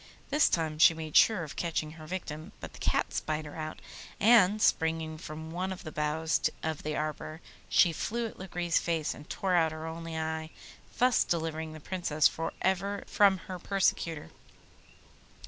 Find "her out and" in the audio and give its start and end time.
3.45-4.59